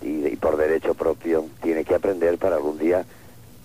y, 0.00 0.26
y 0.26 0.36
por 0.36 0.56
derecho 0.56 0.94
propio, 0.94 1.44
tiene 1.62 1.84
que 1.84 1.94
aprender 1.94 2.38
para 2.38 2.56
algún 2.56 2.78
día 2.78 3.04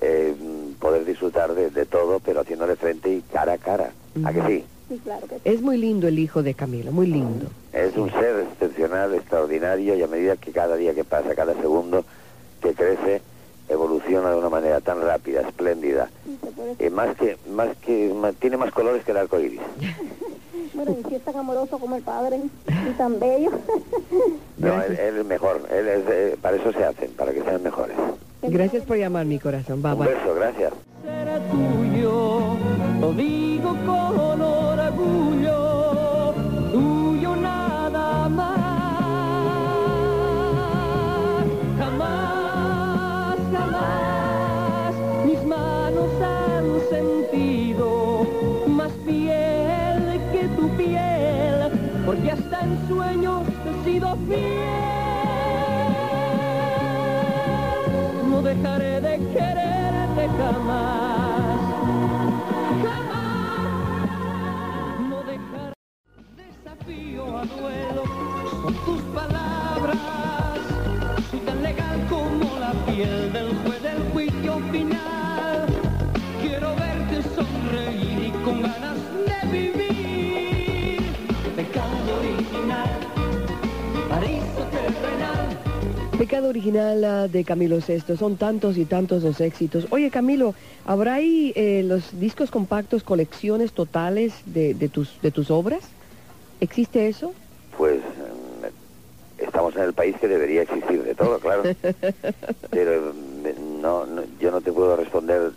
eh, 0.02 0.36
poder 0.80 1.06
disfrutar 1.06 1.54
de, 1.54 1.70
de 1.70 1.86
todo, 1.86 2.20
pero 2.20 2.42
haciéndole 2.42 2.76
frente 2.76 3.12
y 3.12 3.22
cara 3.22 3.54
a 3.54 3.58
cara. 3.58 3.92
¿A 4.24 4.34
que 4.34 4.42
sí? 4.48 4.66
Sí, 4.90 5.00
claro 5.04 5.28
que 5.28 5.36
sí. 5.36 5.42
Es 5.44 5.62
muy 5.62 5.78
lindo 5.78 6.08
el 6.08 6.18
hijo 6.18 6.42
de 6.42 6.54
Camilo, 6.54 6.92
muy 6.92 7.08
lindo. 7.08 7.48
Es 7.74 7.96
un 7.96 8.10
ser 8.12 8.48
excepcional, 8.52 9.14
extraordinario, 9.14 9.96
y 9.96 10.02
a 10.02 10.08
medida 10.08 10.36
que 10.38 10.52
cada 10.52 10.76
día 10.76 10.94
que 10.96 11.04
pasa, 11.04 11.36
cada 11.36 11.54
segundo 11.54 12.04
que 12.62 12.74
crece, 12.74 13.22
evoluciona 13.70 14.32
de 14.32 14.38
una 14.38 14.50
manera 14.50 14.82
tan 14.82 15.02
rápida, 15.02 15.42
espléndida, 15.42 16.10
y 16.80 16.90
más 16.90 17.16
que, 17.16 17.38
más 17.52 17.70
que, 17.78 18.14
tiene 18.40 18.58
más 18.58 18.72
colores 18.72 19.04
que 19.04 19.12
el 19.12 19.18
arco 19.18 19.40
iris. 19.40 19.62
Bueno, 20.72 20.96
y 20.98 21.10
si 21.10 21.16
es 21.16 21.22
tan 21.24 21.36
amoroso 21.36 21.78
como 21.78 21.98
el 21.98 22.04
padre 22.04 22.40
y 22.68 22.92
tan 22.92 23.20
bello. 23.20 23.52
No, 24.58 24.82
él 24.84 25.18
es 25.18 25.26
mejor, 25.26 25.62
él 25.70 25.88
es, 25.88 26.04
eh, 26.08 26.38
para 26.42 26.56
eso 26.56 26.72
se 26.72 26.86
hacen, 26.86 27.12
para 27.14 27.34
que 27.34 27.42
sean 27.42 27.62
mejores. 27.64 27.98
Gracias 28.42 28.84
por 28.86 28.98
llamar, 28.98 29.26
mi 29.26 29.40
corazón. 29.40 29.82
Bye, 29.82 29.94
Un 29.94 30.00
bye. 30.00 30.08
beso, 30.14 30.36
gracias. 30.36 30.74
será 31.04 31.40
tuyo, 31.50 32.58
lo 33.02 33.14
digo 33.14 33.76
con 33.86 34.42
orgullo, 34.42 36.34
tuyo 36.72 37.36
nada 37.36 38.30
más. 38.30 38.60
Jamás, 41.78 43.38
jamás 43.52 44.96
mis 45.26 45.44
manos 45.44 46.10
han 46.22 46.66
sentido 46.90 48.26
más 48.68 48.92
piel 49.06 50.20
que 50.32 50.48
tu 50.58 50.70
piel, 50.78 51.72
porque 52.06 52.32
hasta 52.32 52.62
en 52.62 52.88
sueños 52.88 53.42
te 53.64 53.70
he 53.70 53.94
sido 53.94 54.16
fiel. 54.28 54.99
Dejaré 58.50 59.00
de 59.02 59.18
quererte 59.34 60.28
jamás. 60.38 61.29
Pecado 86.30 86.50
original 86.50 87.04
ah, 87.06 87.28
de 87.28 87.44
Camilo 87.44 87.82
Sesto. 87.82 88.16
Son 88.16 88.38
tantos 88.38 88.78
y 88.78 88.86
tantos 88.86 89.24
los 89.24 89.42
éxitos. 89.42 89.88
Oye, 89.90 90.12
Camilo, 90.12 90.54
¿habrá 90.86 91.16
ahí 91.16 91.52
eh, 91.56 91.82
los 91.84 92.20
discos 92.20 92.52
compactos, 92.52 93.04
colecciones 93.04 93.74
totales 93.74 94.36
de, 94.46 94.76
de 94.76 94.90
tus, 94.90 95.20
de 95.22 95.32
tus 95.32 95.50
obras? 95.50 95.90
¿Existe 96.60 97.08
eso? 97.08 97.34
Pues 97.76 98.00
mm, 98.04 99.42
estamos 99.44 99.76
en 99.76 99.82
el 99.82 99.94
país 99.94 100.16
que 100.22 100.28
debería 100.28 100.62
existir 100.62 101.02
de 101.02 101.16
todo, 101.16 101.40
claro. 101.40 101.64
Pero 102.70 103.12
mm, 103.12 103.82
no, 103.82 104.06
no- 104.06 104.24
yo 104.40 104.52
no 104.52 104.62
te 104.62 104.72
puedo 104.72 104.96
responder 104.98 105.52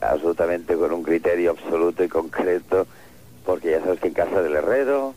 absolutamente 0.00 0.74
con 0.74 0.92
un 0.92 1.04
criterio 1.04 1.52
absoluto 1.52 2.02
y 2.02 2.08
concreto, 2.08 2.88
porque 3.44 3.70
ya 3.70 3.80
sabes 3.80 4.00
que 4.00 4.08
en 4.08 4.14
casa 4.14 4.42
del 4.42 4.56
herrero, 4.56 5.14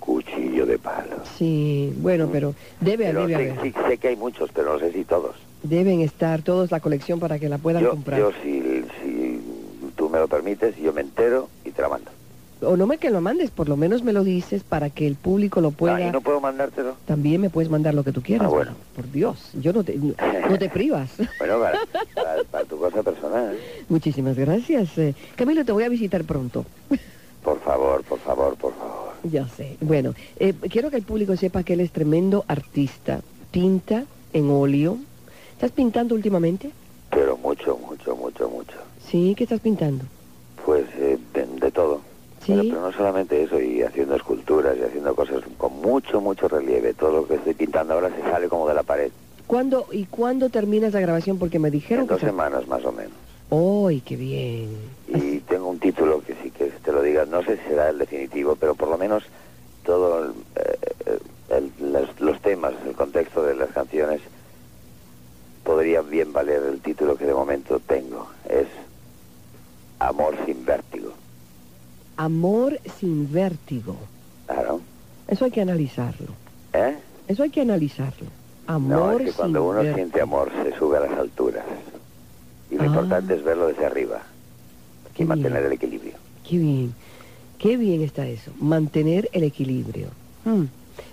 cuchillo 0.00 0.66
de 0.66 0.78
palo. 0.78 1.22
Sí, 1.38 1.92
bueno, 1.98 2.28
pero 2.32 2.54
debe, 2.80 3.06
Pero 3.06 3.20
debe 3.28 3.36
sé, 3.36 3.50
haber. 3.52 3.62
sí, 3.62 3.74
sé 3.88 3.98
que 3.98 4.08
hay 4.08 4.16
muchos, 4.16 4.50
pero 4.52 4.72
no 4.72 4.78
sé 4.80 4.92
si 4.92 5.04
todos. 5.04 5.36
Deben 5.62 6.00
estar 6.00 6.42
todos 6.42 6.70
la 6.72 6.80
colección 6.80 7.20
para 7.20 7.38
que 7.38 7.48
la 7.48 7.58
puedan 7.58 7.84
Yo, 7.84 7.90
comprar. 7.90 8.18
yo 8.18 8.30
si, 8.42 8.60
si 9.00 9.40
tú 9.94 10.08
me 10.08 10.18
lo 10.18 10.26
permites, 10.26 10.74
yo 10.76 10.92
me 10.92 11.02
entero 11.02 11.48
y 11.64 11.70
te 11.70 11.82
la 11.82 11.88
mando. 11.88 12.10
O 12.62 12.76
no 12.76 12.86
me 12.86 12.98
que 12.98 13.08
lo 13.10 13.20
mandes, 13.22 13.50
por 13.50 13.68
lo 13.70 13.76
menos 13.76 14.02
me 14.02 14.12
lo 14.12 14.22
dices 14.22 14.64
para 14.64 14.90
que 14.90 15.06
el 15.06 15.16
público 15.16 15.60
lo 15.62 15.70
pueda... 15.70 15.94
Ah, 15.96 16.00
¿y 16.08 16.10
no 16.10 16.20
puedo 16.20 16.40
mandártelo? 16.40 16.96
También 17.06 17.40
me 17.40 17.48
puedes 17.48 17.70
mandar 17.70 17.94
lo 17.94 18.04
que 18.04 18.12
tú 18.12 18.22
quieras. 18.22 18.48
Ah, 18.48 18.50
bueno. 18.50 18.76
Por 18.94 19.10
Dios, 19.10 19.50
yo 19.54 19.72
no 19.72 19.82
te, 19.82 19.96
no 19.96 20.58
te 20.58 20.68
privas. 20.68 21.16
Bueno, 21.38 21.58
para, 21.58 21.78
para- 22.14 22.44
para 22.50 22.64
tu 22.66 22.78
cosa 22.78 23.02
personal. 23.02 23.56
Muchísimas 23.88 24.36
gracias. 24.36 24.96
eh. 24.98 25.14
Camilo, 25.36 25.64
te 25.64 25.72
voy 25.72 25.84
a 25.84 25.88
visitar 25.88 26.22
pronto. 26.24 26.66
Por 27.42 27.58
favor, 27.60 28.02
por 28.04 28.18
favor, 28.20 28.56
por 28.56 28.69
favor. 28.69 28.69
Ya 29.24 29.46
sé. 29.48 29.76
Bueno, 29.80 30.14
eh, 30.38 30.54
quiero 30.70 30.90
que 30.90 30.96
el 30.96 31.02
público 31.02 31.36
sepa 31.36 31.62
que 31.62 31.74
él 31.74 31.80
es 31.80 31.90
tremendo 31.92 32.44
artista. 32.48 33.20
Pinta 33.50 34.04
en 34.32 34.50
óleo. 34.50 34.98
¿Estás 35.52 35.72
pintando 35.72 36.14
últimamente? 36.14 36.70
Pero 37.10 37.36
mucho, 37.36 37.76
mucho, 37.76 38.16
mucho, 38.16 38.48
mucho. 38.48 38.76
Sí, 39.04 39.34
¿qué 39.36 39.44
estás 39.44 39.60
pintando? 39.60 40.04
Pues 40.64 40.84
eh, 40.96 41.18
de, 41.34 41.46
de 41.46 41.70
todo. 41.70 42.00
Sí. 42.46 42.52
Pero, 42.52 42.62
pero 42.62 42.80
no 42.82 42.92
solamente 42.92 43.42
eso, 43.42 43.60
y 43.60 43.82
haciendo 43.82 44.14
esculturas 44.16 44.76
y 44.78 44.82
haciendo 44.82 45.14
cosas 45.14 45.42
con 45.58 45.72
mucho, 45.82 46.20
mucho 46.20 46.48
relieve. 46.48 46.94
Todo 46.94 47.12
lo 47.12 47.26
que 47.26 47.34
estoy 47.34 47.54
pintando 47.54 47.94
ahora 47.94 48.10
se 48.14 48.22
sale 48.22 48.48
como 48.48 48.66
de 48.68 48.74
la 48.74 48.82
pared. 48.82 49.10
¿Cuándo 49.46 49.86
y 49.92 50.04
cuándo 50.06 50.48
terminas 50.48 50.92
la 50.94 51.00
grabación? 51.00 51.38
Porque 51.38 51.58
me 51.58 51.70
dijeron 51.70 52.02
En 52.04 52.08
que... 52.08 52.14
dos 52.14 52.20
se- 52.20 52.26
semanas 52.28 52.66
más 52.68 52.84
o 52.84 52.92
menos. 52.92 53.12
¡Ay, 53.50 54.00
qué 54.00 54.14
bien! 54.16 54.68
Y 55.08 55.40
tengo 55.40 55.68
un 55.68 55.80
título 55.80 56.20
que 56.22 56.29
que 56.29 56.29
te 56.90 56.96
lo 56.96 57.02
diga, 57.02 57.24
no 57.24 57.40
sé 57.44 57.56
si 57.58 57.62
será 57.68 57.88
el 57.90 57.98
definitivo, 57.98 58.56
pero 58.56 58.74
por 58.74 58.88
lo 58.88 58.98
menos 58.98 59.22
todo 59.84 60.24
el, 60.24 60.32
eh, 60.56 61.70
los, 62.18 62.40
temas, 62.40 62.72
el 62.84 62.94
contexto 62.96 63.44
de 63.44 63.54
las 63.54 63.70
canciones 63.70 64.20
podría 65.62 66.00
bien 66.02 66.32
valer 66.32 66.60
el 66.64 66.80
título 66.80 67.14
que 67.16 67.26
de 67.26 67.34
momento 67.34 67.78
tengo. 67.78 68.28
Es 68.48 68.66
Amor 70.00 70.34
sin 70.46 70.64
vértigo. 70.64 71.12
amor 72.16 72.78
sin 72.98 73.30
vértigo. 73.32 73.96
Claro. 74.46 74.80
Eso 75.28 75.44
hay 75.44 75.50
que 75.52 75.60
analizarlo. 75.60 76.32
¿Eh? 76.72 76.96
Eso 77.28 77.44
hay 77.44 77.50
que 77.50 77.60
analizarlo. 77.60 78.26
No, 78.66 78.74
Amor 78.74 79.22
es 79.22 79.28
que 79.30 79.36
cuando 79.36 79.62
uno 79.62 79.74
vértigo. 79.74 79.94
siente 79.96 80.20
amor 80.20 80.50
se 80.64 80.76
sube 80.76 80.96
a 80.96 81.00
las 81.00 81.12
alturas. 81.18 81.64
Y 82.68 82.74
lo 82.76 82.82
Ah. 82.82 82.86
importante 82.86 83.34
es 83.36 83.44
verlo 83.44 83.68
desde 83.68 83.86
arriba 83.86 84.22
y 85.16 85.24
mantener 85.24 85.62
el 85.66 85.72
equilibrio. 85.72 86.14
Qué 86.50 86.58
bien. 86.58 86.94
Qué 87.58 87.76
bien 87.76 88.02
está 88.02 88.26
eso. 88.26 88.50
Mantener 88.58 89.28
el 89.32 89.44
equilibrio. 89.44 90.08
Mm, 90.44 90.64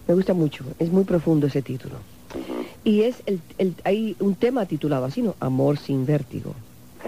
Me 0.08 0.14
gusta 0.16 0.34
mucho. 0.34 0.66
Es 0.80 0.90
muy 0.92 1.04
profundo 1.04 1.46
ese 1.46 1.62
título. 1.62 1.98
Y 2.84 3.04
es 3.04 3.22
el, 3.28 3.40
el- 3.60 3.76
hay 3.84 4.16
un 4.20 4.34
tema 4.34 4.66
titulado 4.66 5.06
así, 5.06 5.22
¿no? 5.22 5.36
Amor 5.40 5.78
sin 5.78 6.08
vértigo. 6.08 6.56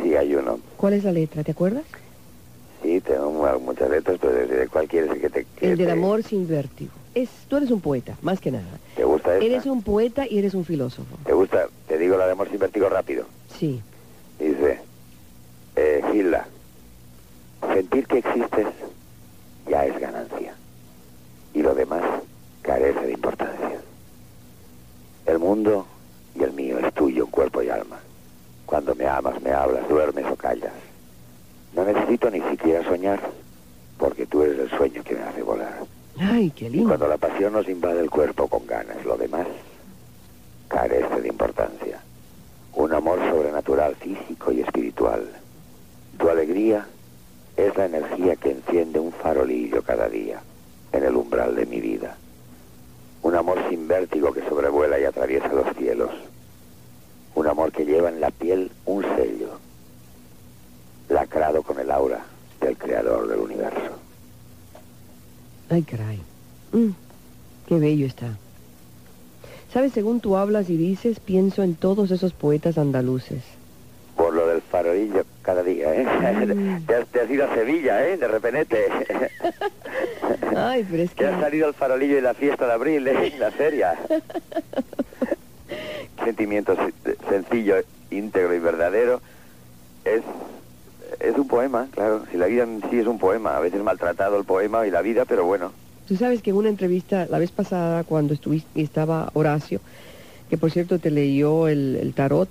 Sí, 0.03 0.15
hay 0.15 0.35
uno. 0.35 0.59
¿Cuál 0.77 0.93
es 0.93 1.03
la 1.05 1.11
letra? 1.11 1.43
¿Te 1.43 1.53
acuerdas? 1.53 1.85
Sí, 2.83 3.01
tengo 3.01 3.31
mu- 3.31 3.59
muchas 3.65 3.89
letras, 3.89 4.19
pero 4.21 4.45
¿de 4.47 4.67
cuál 4.67 4.87
quieres 4.87 5.19
que 5.19 5.29
te... 5.31 5.45
que 5.59 5.71
El 5.71 5.77
del 5.77 5.87
te- 5.87 5.93
amor 5.93 6.21
sin 6.21 6.47
vértigo. 6.47 6.91
Es, 7.15 7.29
tú 7.47 7.57
eres 7.57 7.71
un 7.71 7.81
poeta, 7.81 8.15
más 8.21 8.39
que 8.39 8.51
nada. 8.51 8.79
¿Te 8.95 9.05
gusta 9.05 9.33
esta? 9.33 9.43
Eres 9.45 9.65
un 9.65 9.81
poeta 9.81 10.27
y 10.29 10.37
eres 10.37 10.53
un 10.53 10.65
filósofo. 10.65 11.17
¿Te 11.25 11.33
gusta? 11.33 11.67
Te 11.87 11.97
digo 11.97 12.15
la 12.15 12.27
de 12.27 12.33
amor 12.33 12.47
sin 12.49 12.59
vértigo 12.59 12.89
rápido. 12.89 13.25
Sí. 13.57 13.81
Dice, 14.37 14.79
eh, 15.75 16.01
Gilda, 16.11 16.47
sentir 17.73 18.07
que 18.07 18.19
existes 18.19 18.67
ya 19.67 19.85
es 19.85 19.99
ganancia. 19.99 20.53
Y 21.53 21.61
lo 21.61 21.73
demás 21.75 22.03
carece 22.61 23.01
de 23.07 23.13
importancia. 23.13 23.79
El 25.25 25.39
mundo 25.39 25.85
y 26.35 26.43
el 26.43 26.53
mío 26.53 26.79
es 26.79 26.93
tuyo 26.93 27.25
en 27.25 27.31
cuerpo 27.31 27.61
y 27.61 27.69
alma. 27.69 27.99
Cuando 28.65 28.93
me 28.95 29.07
amas, 29.07 29.41
me 29.41 29.51
hablas, 29.51 29.87
duermes 29.89 30.25
o 30.31 30.35
callas. 30.35 30.73
No 31.75 31.83
necesito 31.83 32.29
ni 32.29 32.41
siquiera 32.41 32.83
soñar, 32.83 33.19
porque 33.97 34.25
tú 34.25 34.43
eres 34.43 34.59
el 34.59 34.69
sueño 34.77 35.03
que 35.03 35.15
me 35.15 35.21
hace 35.23 35.41
volar. 35.43 35.79
Ay, 36.19 36.51
qué 36.51 36.65
Y 36.65 36.69
lindo. 36.69 36.89
cuando 36.89 37.07
la 37.07 37.17
pasión 37.17 37.53
nos 37.53 37.67
invade 37.69 37.99
el 37.99 38.09
cuerpo 38.09 38.47
con 38.47 38.65
ganas, 38.67 39.03
lo 39.05 39.17
demás 39.17 39.47
carece 40.67 41.21
de 41.21 41.27
importancia. 41.27 41.99
Un 42.73 42.93
amor 42.93 43.19
sobrenatural, 43.29 43.95
físico 43.95 44.51
y 44.51 44.61
espiritual. 44.61 45.27
Tu 46.17 46.29
alegría 46.29 46.87
es 47.67 47.75
la 47.77 47.85
energía 47.85 48.35
que 48.35 48.51
enciende 48.51 48.99
un 48.99 49.11
farolillo 49.11 49.81
cada 49.81 50.07
día 50.07 50.41
en 50.91 51.03
el 51.03 51.15
umbral 51.15 51.55
de 51.55 51.65
mi 51.65 51.79
vida. 51.79 52.15
Un 53.21 53.35
amor 53.35 53.57
sin 53.69 53.87
vértigo 53.87 54.31
que 54.31 54.47
sobrevuela 54.47 54.99
y 54.99 55.03
atraviesa 55.03 55.49
los 55.49 55.75
cielos. 55.75 56.11
Un 57.35 57.47
amor 57.47 57.71
que 57.71 57.85
lleva 57.85 58.09
en 58.09 58.21
la 58.21 58.31
piel 58.31 58.71
un 58.85 59.03
sello, 59.15 59.59
lacrado 61.09 61.63
con 61.63 61.79
el 61.79 61.91
aura 61.91 62.25
del 62.61 62.77
creador 62.77 63.27
del 63.27 63.39
universo. 63.39 63.97
Ay, 65.69 65.83
caray. 65.83 66.19
Mm, 66.71 66.89
qué 67.67 67.79
bello 67.79 68.05
está. 68.05 68.37
Sabes, 69.73 69.93
según 69.93 70.19
tú 70.19 70.35
hablas 70.35 70.69
y 70.69 70.77
dices, 70.77 71.19
pienso 71.19 71.61
en 71.61 71.75
todos 71.75 72.09
esos 72.11 72.33
poetas 72.33 72.77
andaluces. 72.77 73.43
Farolillo 74.71 75.23
cada 75.41 75.63
día, 75.63 75.93
¿eh? 75.95 76.05
Mm. 76.05 76.85
Te, 76.85 76.95
has, 76.95 77.07
te 77.07 77.21
has 77.21 77.29
ido 77.29 77.45
a 77.45 77.55
Sevilla, 77.55 78.07
¿eh? 78.07 78.17
De 78.17 78.27
repente. 78.27 78.85
Ay, 80.55 80.85
pero 80.89 81.03
es 81.03 81.09
Te 81.11 81.15
que... 81.15 81.27
ha 81.27 81.39
salido 81.39 81.67
el 81.67 81.73
farolillo 81.73 82.17
y 82.17 82.21
la 82.21 82.33
fiesta 82.33 82.65
de 82.67 82.73
abril, 82.73 83.07
¿eh? 83.07 83.33
La 83.39 83.51
feria. 83.51 83.97
Sentimiento 86.23 86.75
se- 86.75 87.15
sencillo, 87.29 87.75
íntegro 88.11 88.53
y 88.53 88.59
verdadero. 88.59 89.21
Es, 90.05 90.21
es 91.19 91.35
un 91.37 91.47
poema, 91.47 91.87
claro. 91.91 92.25
Si 92.31 92.37
la 92.37 92.47
vida 92.47 92.63
en 92.63 92.81
sí 92.89 92.99
es 92.99 93.07
un 93.07 93.19
poema. 93.19 93.57
A 93.57 93.59
veces 93.59 93.81
maltratado 93.83 94.37
el 94.37 94.45
poema 94.45 94.85
y 94.85 94.91
la 94.91 95.01
vida, 95.01 95.25
pero 95.25 95.45
bueno. 95.45 95.71
Tú 96.07 96.15
sabes 96.15 96.41
que 96.41 96.49
en 96.49 96.57
una 96.57 96.69
entrevista 96.69 97.27
la 97.29 97.39
vez 97.39 97.51
pasada, 97.51 98.03
cuando 98.03 98.33
estuviste, 98.33 98.81
estaba 98.81 99.29
Horacio, 99.33 99.79
que 100.49 100.57
por 100.57 100.71
cierto 100.71 100.99
te 100.99 101.11
leyó 101.11 101.67
el, 101.67 101.97
el 102.01 102.13
tarot, 102.13 102.49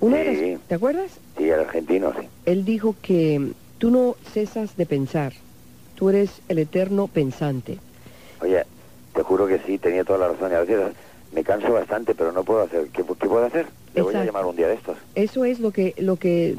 una 0.00 0.18
de 0.18 0.36
Sí. 0.36 0.50
las- 0.52 0.60
¿te 0.66 0.74
acuerdas? 0.74 1.20
Sí, 1.36 1.44
el 1.50 1.60
argentino, 1.60 2.12
sí. 2.18 2.28
Él 2.46 2.64
dijo 2.64 2.96
que 3.00 3.52
tú 3.78 3.90
no 3.90 4.16
cesas 4.32 4.76
de 4.76 4.86
pensar, 4.86 5.32
tú 5.94 6.08
eres 6.08 6.42
el 6.48 6.58
eterno 6.58 7.08
pensante. 7.08 7.78
Oye, 8.40 8.64
te 9.14 9.22
juro 9.22 9.46
que 9.46 9.58
sí, 9.66 9.78
tenía 9.78 10.04
toda 10.04 10.18
la 10.20 10.28
razón. 10.28 10.52
Y 10.52 10.54
a 10.54 10.60
veces 10.60 10.94
me 11.32 11.42
canso 11.44 11.72
bastante, 11.72 12.14
pero 12.14 12.32
no 12.32 12.44
puedo 12.44 12.62
hacer. 12.62 12.88
¿Qué, 12.90 13.02
qué 13.04 13.28
puedo 13.28 13.44
hacer? 13.44 13.66
Le 13.94 14.02
voy 14.02 14.14
a 14.14 14.24
llamar 14.24 14.46
un 14.46 14.56
día 14.56 14.68
de 14.68 14.74
estos. 14.74 14.96
Eso 15.14 15.44
es 15.44 15.58
lo 15.60 15.72
que, 15.72 15.94
lo 15.98 16.16
que 16.16 16.56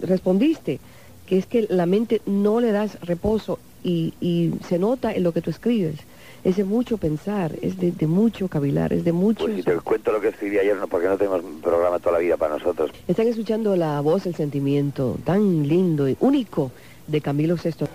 respondiste, 0.00 0.80
que 1.26 1.38
es 1.38 1.46
que 1.46 1.66
la 1.68 1.86
mente 1.86 2.20
no 2.26 2.60
le 2.60 2.72
das 2.72 2.98
reposo 3.02 3.60
y, 3.84 4.14
y 4.20 4.52
se 4.66 4.78
nota 4.78 5.12
en 5.12 5.22
lo 5.22 5.32
que 5.32 5.40
tú 5.42 5.50
escribes. 5.50 6.00
Es 6.44 6.56
de 6.56 6.64
mucho 6.64 6.96
pensar, 6.96 7.52
es 7.62 7.78
de, 7.78 7.92
de 7.92 8.06
mucho 8.06 8.48
cavilar, 8.48 8.92
es 8.92 9.04
de 9.04 9.12
mucho... 9.12 9.44
Pues 9.44 9.56
si 9.56 9.62
te 9.62 9.76
cuento 9.76 10.10
lo 10.10 10.20
que 10.20 10.28
escribí 10.28 10.58
ayer, 10.58 10.76
no, 10.76 10.88
porque 10.88 11.06
no 11.06 11.16
tenemos 11.16 11.40
programa 11.62 12.00
toda 12.00 12.14
la 12.14 12.18
vida 12.18 12.36
para 12.36 12.58
nosotros. 12.58 12.90
Están 13.06 13.28
escuchando 13.28 13.76
la 13.76 14.00
voz, 14.00 14.26
el 14.26 14.34
sentimiento 14.34 15.16
tan 15.24 15.68
lindo 15.68 16.08
y 16.08 16.16
único 16.18 16.72
de 17.06 17.20
Camilo 17.20 17.54
VI. 17.54 17.86